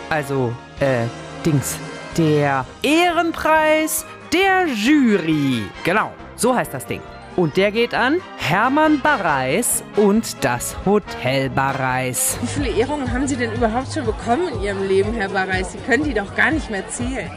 Also, 0.10 0.55
äh, 0.79 1.05
Dings. 1.46 1.77
Der 2.17 2.65
Ehrenpreis 2.81 4.05
der 4.34 4.65
Jury. 4.67 5.63
Genau, 5.84 6.12
so 6.36 6.55
heißt 6.55 6.74
das 6.74 6.88
Ding. 6.88 7.01
Und 7.39 7.55
der 7.55 7.72
geht 7.72 7.93
an 7.93 8.19
Hermann 8.36 9.00
Barreis 9.00 9.81
und 9.96 10.43
das 10.43 10.75
Hotel 10.86 11.50
Barreis. 11.50 12.38
Wie 12.41 12.48
viele 12.48 12.69
Ehrungen 12.72 13.13
haben 13.13 13.29
Sie 13.29 13.38
denn 13.38 13.53
überhaupt 13.53 13.93
schon 13.93 14.05
bekommen 14.05 14.50
in 14.50 14.62
Ihrem 14.62 14.86
Leben, 14.86 15.13
Herr 15.13 15.29
Barreis? 15.29 15.72
Sie 15.72 15.77
können 15.77 16.03
die 16.03 16.13
doch 16.13 16.36
gar 16.36 16.51
nicht 16.51 16.69
mehr 16.69 16.86
zählen. 16.89 17.31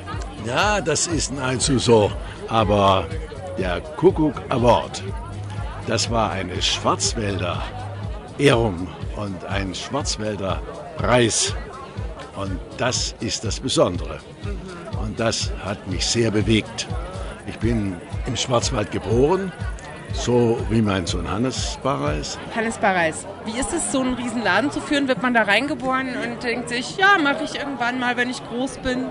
Ja, 0.45 0.81
das 0.81 1.07
ist 1.07 1.33
nahezu 1.33 1.79
so. 1.79 2.11
Aber 2.49 3.07
der 3.57 3.81
Kuckuck 3.81 4.43
Award, 4.49 5.05
das 5.87 6.11
war 6.11 6.33
eine 6.33 6.61
Schwarzwälder 6.61 7.63
Ehrung 8.39 8.89
und 9.15 9.45
ein 9.45 9.73
Schwarzwälder 9.73 10.61
Preis. 10.97 11.55
Und 12.35 12.59
das 12.77 13.15
ist 13.21 13.45
das 13.45 13.61
Besondere. 13.61 14.19
Und 15.01 15.21
das 15.21 15.53
hat 15.65 15.87
mich 15.87 16.05
sehr 16.05 16.33
bewegt. 16.33 16.89
Ich 17.47 17.57
bin 17.61 17.95
im 18.27 18.37
Schwarzwald 18.37 18.91
geboren 18.91 19.53
so 20.13 20.59
wie 20.71 20.83
mein 20.83 21.07
Sohn 21.07 21.31
Hannes 21.31 21.79
Barreis. 21.83 22.39
Hannes 22.55 22.79
Barreis. 22.79 23.27
Wie 23.45 23.59
ist 23.59 23.73
es, 23.73 23.93
so 23.93 24.01
einen 24.01 24.15
riesen 24.15 24.43
Laden 24.43 24.71
zu 24.71 24.81
führen? 24.81 25.09
Wird 25.09 25.23
man 25.23 25.35
da 25.35 25.43
reingeboren 25.43 26.09
und 26.17 26.43
denkt 26.43 26.69
sich, 26.69 26.97
ja, 26.97 27.19
mache 27.23 27.45
ich 27.45 27.57
irgendwann 27.59 27.99
mal, 27.99 28.17
wenn 28.17 28.31
ich 28.31 28.43
groß 28.45 28.79
bin? 28.79 29.07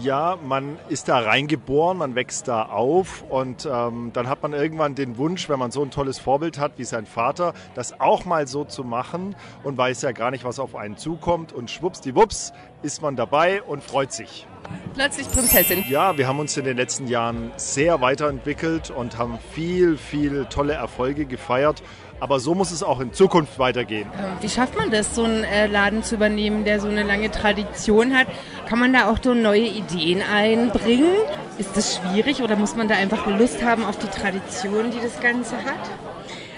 Ja, 0.00 0.38
man 0.42 0.78
ist 0.88 1.08
da 1.08 1.18
reingeboren, 1.18 1.98
man 1.98 2.14
wächst 2.14 2.46
da 2.46 2.62
auf 2.62 3.24
und 3.28 3.68
ähm, 3.70 4.10
dann 4.12 4.28
hat 4.28 4.42
man 4.42 4.52
irgendwann 4.52 4.94
den 4.94 5.18
Wunsch, 5.18 5.48
wenn 5.48 5.58
man 5.58 5.72
so 5.72 5.82
ein 5.82 5.90
tolles 5.90 6.20
Vorbild 6.20 6.58
hat 6.58 6.72
wie 6.76 6.84
sein 6.84 7.04
Vater, 7.04 7.52
das 7.74 8.00
auch 8.00 8.24
mal 8.24 8.46
so 8.46 8.64
zu 8.64 8.84
machen 8.84 9.34
und 9.64 9.76
weiß 9.76 10.02
ja 10.02 10.12
gar 10.12 10.30
nicht, 10.30 10.44
was 10.44 10.60
auf 10.60 10.76
einen 10.76 10.96
zukommt 10.96 11.52
und 11.52 11.68
schwuppsdiwupps 11.70 12.52
ist 12.82 13.02
man 13.02 13.16
dabei 13.16 13.62
und 13.62 13.82
freut 13.82 14.12
sich. 14.12 14.46
Plötzlich 14.94 15.28
Prinzessin. 15.30 15.84
Ja, 15.88 16.16
wir 16.16 16.28
haben 16.28 16.38
uns 16.38 16.56
in 16.56 16.64
den 16.64 16.76
letzten 16.76 17.08
Jahren 17.08 17.50
sehr 17.56 18.00
weiterentwickelt 18.00 18.90
und 18.90 19.18
haben 19.18 19.38
viel, 19.52 19.96
viel 19.96 20.46
tolle 20.46 20.74
Erfolge 20.74 21.24
gefeiert 21.26 21.82
aber 22.20 22.40
so 22.40 22.54
muss 22.54 22.70
es 22.70 22.82
auch 22.82 23.00
in 23.00 23.12
Zukunft 23.12 23.58
weitergehen. 23.58 24.08
Wie 24.40 24.48
schafft 24.48 24.76
man 24.76 24.90
das, 24.90 25.14
so 25.14 25.24
einen 25.24 25.44
äh, 25.44 25.66
Laden 25.66 26.02
zu 26.02 26.16
übernehmen, 26.16 26.64
der 26.64 26.80
so 26.80 26.88
eine 26.88 27.02
lange 27.02 27.30
Tradition 27.30 28.16
hat? 28.16 28.26
Kann 28.68 28.78
man 28.78 28.92
da 28.92 29.10
auch 29.10 29.18
so 29.22 29.34
neue 29.34 29.66
Ideen 29.66 30.22
einbringen? 30.22 31.14
Ist 31.58 31.76
das 31.76 31.96
schwierig 31.96 32.42
oder 32.42 32.56
muss 32.56 32.76
man 32.76 32.88
da 32.88 32.94
einfach 32.94 33.26
Lust 33.26 33.62
haben 33.62 33.84
auf 33.84 33.98
die 33.98 34.08
Tradition, 34.08 34.90
die 34.90 35.00
das 35.00 35.20
Ganze 35.20 35.56
hat? 35.56 35.90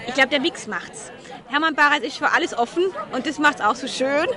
Ich 0.07 0.13
glaube, 0.13 0.29
der 0.29 0.39
Mix 0.39 0.67
macht's. 0.67 1.11
Hermann 1.47 1.75
Barreis 1.75 2.01
ist 2.01 2.17
für 2.17 2.31
alles 2.31 2.57
offen 2.57 2.83
und 3.11 3.25
das 3.27 3.37
macht's 3.37 3.61
auch 3.61 3.75
so 3.75 3.87
schön. 3.87 4.27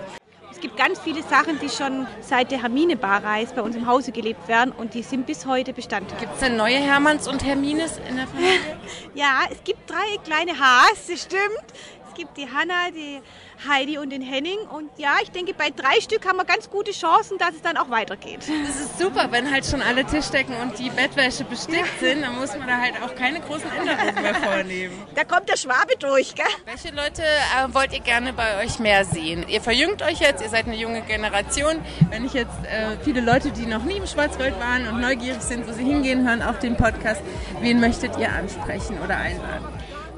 Es 0.65 0.71
gibt 0.71 0.81
ganz 0.81 0.99
viele 0.99 1.23
Sachen, 1.23 1.61
die 1.61 1.69
schon 1.69 2.07
seit 2.23 2.51
der 2.51 2.63
Hermine 2.63 2.97
Barreis 2.97 3.53
bei 3.53 3.61
uns 3.61 3.77
im 3.77 3.87
Hause 3.87 4.13
gelebt 4.13 4.49
werden 4.49 4.73
und 4.73 4.95
die 4.95 5.03
sind 5.03 5.27
bis 5.27 5.45
heute 5.45 5.75
Bestand. 5.75 6.09
Gibt 6.19 6.33
es 6.33 6.41
denn 6.41 6.57
neue 6.57 6.79
Hermanns 6.79 7.29
und 7.29 7.45
Hermines 7.45 8.01
in 8.09 8.17
der 8.17 8.27
Familie? 8.27 8.79
ja, 9.15 9.41
es 9.53 9.63
gibt 9.63 9.91
drei 9.91 10.17
kleine 10.25 10.59
Haas, 10.59 11.07
das 11.07 11.21
stimmt. 11.21 11.67
Es 12.15 12.19
gibt 12.19 12.37
die 12.37 12.47
Hanna, 12.49 12.93
die 12.95 13.21
Heidi 13.69 13.99
und 13.99 14.11
den 14.11 14.23
Henning. 14.23 14.59
Und 14.71 14.89
ja, 14.99 15.17
ich 15.21 15.33
denke, 15.33 15.53
bei 15.53 15.71
drei 15.71 16.01
Stück 16.01 16.25
haben 16.29 16.37
wir 16.37 16.45
ganz 16.45 16.71
gute 16.71 16.93
Chancen, 16.93 17.39
dass 17.39 17.57
es 17.57 17.63
dann 17.63 17.77
auch 17.77 17.91
weitergeht. 17.91 18.39
Das 18.39 18.77
ist 18.77 19.01
super, 19.01 19.33
wenn 19.33 19.51
halt 19.51 19.67
schon 19.67 19.83
alle 19.83 20.05
Tischdecken 20.05 20.55
und 20.63 20.79
die 20.79 20.91
Bettwäsche 20.91 21.43
bestickt 21.43 21.99
sind, 21.99 22.23
dann 22.23 22.39
muss 22.39 22.57
man 22.57 22.69
da 22.69 22.79
halt 22.79 22.95
auch 23.03 23.17
keine 23.17 23.41
großen 23.41 23.69
Änderungen 23.73 24.23
mehr 24.23 24.35
vornehmen. 24.37 25.03
Da 25.17 25.25
kommt 25.25 25.49
der 25.49 25.57
Schwabe 25.57 25.97
durch, 25.99 26.37
gell? 26.37 26.47
Welche 26.67 26.95
Leute 26.95 27.23
äh, 27.23 27.75
wollt 27.75 27.93
ihr 27.93 28.01
gerne 28.01 28.33
bei 28.33 28.65
euch 28.65 28.79
mehr 28.79 29.05
sehen? 29.05 29.45
Ihr 29.49 29.61
verjüngt 29.61 30.01
euch 30.03 30.21
jetzt, 30.21 30.41
ihr 30.41 30.51
seid 30.51 30.67
eine 30.67 30.77
junge 30.77 31.03
Generation. 31.03 31.85
Wenn 32.11 32.25
ich 32.25 32.33
jetzt 32.33 32.65
äh, 32.65 32.97
viele 33.03 33.23
Leute, 33.23 33.51
die 33.51 33.67
noch 33.67 33.83
nie 33.83 33.97
im 33.97 34.07
Schwarzwald 34.07 34.55
waren 34.61 34.87
und 34.87 35.01
neugierig 35.01 35.41
sind, 35.41 35.67
wo 35.67 35.73
sie 35.73 35.85
hingehen 35.85 36.25
hören 36.29 36.43
auf 36.43 36.61
den 36.61 36.77
Podcast, 36.77 37.23
wen 37.61 37.81
möchtet 37.81 38.17
ihr 38.19 38.33
ansprechen 38.33 39.01
oder 39.03 39.17
einladen? 39.17 39.67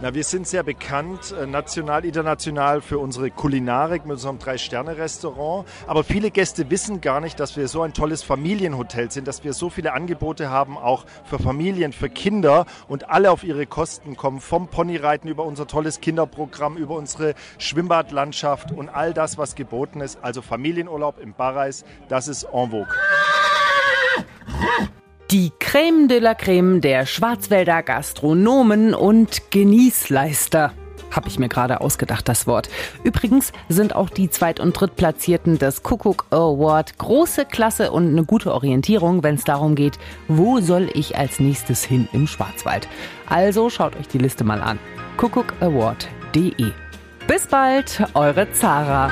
Na, 0.02 0.12
wir 0.12 0.24
sind 0.24 0.46
sehr 0.46 0.62
bekannt, 0.62 1.32
äh, 1.32 1.46
national, 1.46 2.04
international 2.04 2.82
für 2.82 2.98
unsere 2.98 3.30
Kulinarik 3.30 4.04
mit 4.04 4.12
unserem 4.12 4.38
Drei-Sterne-Restaurant. 4.38 5.66
Aber 5.86 6.04
viele 6.04 6.30
Gäste 6.30 6.68
wissen 6.70 7.00
gar 7.00 7.22
nicht, 7.22 7.40
dass 7.40 7.56
wir 7.56 7.66
so 7.66 7.80
ein 7.80 7.94
tolles 7.94 8.22
Familienhotel 8.22 9.10
sind, 9.10 9.26
dass 9.26 9.42
wir 9.42 9.54
so 9.54 9.70
viele 9.70 9.94
Angebote 9.94 10.50
haben, 10.50 10.76
auch 10.76 11.06
für 11.24 11.38
Familien, 11.38 11.94
für 11.94 12.10
Kinder 12.10 12.66
und 12.88 13.08
alle 13.08 13.30
auf 13.30 13.42
ihre 13.42 13.64
Kosten 13.64 14.18
kommen. 14.18 14.40
Vom 14.40 14.68
Ponyreiten 14.68 15.30
über 15.30 15.44
unser 15.44 15.66
tolles 15.66 16.02
Kinderprogramm, 16.02 16.76
über 16.76 16.94
unsere 16.94 17.34
Schwimmbadlandschaft 17.56 18.72
und 18.72 18.90
all 18.90 19.14
das, 19.14 19.38
was 19.38 19.54
geboten 19.54 20.02
ist. 20.02 20.18
Also 20.20 20.42
Familienurlaub 20.42 21.18
im 21.18 21.32
Barreis, 21.32 21.86
das 22.10 22.28
ist 22.28 22.44
en 22.52 22.70
vogue. 22.70 22.86
Die 25.32 25.50
Creme 25.58 26.06
de 26.06 26.20
la 26.20 26.36
Creme 26.36 26.80
der 26.80 27.04
Schwarzwälder 27.04 27.82
Gastronomen 27.82 28.94
und 28.94 29.50
Genießleister. 29.50 30.72
Habe 31.10 31.28
ich 31.28 31.40
mir 31.40 31.48
gerade 31.48 31.80
ausgedacht, 31.80 32.28
das 32.28 32.46
Wort. 32.46 32.68
Übrigens 33.02 33.52
sind 33.68 33.96
auch 33.96 34.08
die 34.08 34.30
Zweit- 34.30 34.60
und 34.60 34.74
Drittplatzierten 34.74 35.58
des 35.58 35.82
Kuckuck 35.82 36.26
Award 36.30 36.98
große 36.98 37.44
Klasse 37.44 37.90
und 37.90 38.06
eine 38.06 38.24
gute 38.24 38.54
Orientierung, 38.54 39.24
wenn 39.24 39.34
es 39.34 39.42
darum 39.42 39.74
geht, 39.74 39.98
wo 40.28 40.60
soll 40.60 40.90
ich 40.94 41.16
als 41.16 41.40
nächstes 41.40 41.82
hin 41.82 42.08
im 42.12 42.28
Schwarzwald. 42.28 42.86
Also 43.28 43.68
schaut 43.68 43.96
euch 43.96 44.06
die 44.06 44.18
Liste 44.18 44.44
mal 44.44 44.60
an. 44.60 44.78
kuckuckaward.de 45.16 46.70
Bis 47.26 47.46
bald, 47.48 48.04
eure 48.14 48.52
Zara. 48.52 49.10